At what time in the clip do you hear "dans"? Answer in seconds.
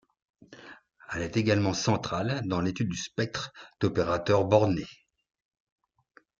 2.47-2.59